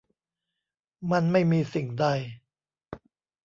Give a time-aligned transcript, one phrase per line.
[1.11, 2.05] มันไม่มีสิ่งใด